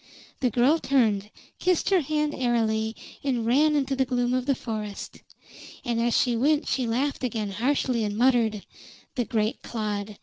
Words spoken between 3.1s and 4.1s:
and ran into the